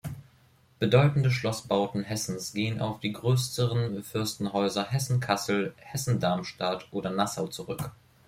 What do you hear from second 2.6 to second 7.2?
auf die größeren Fürstenhäuser Hessen-Kassel, Hessen-Darmstadt oder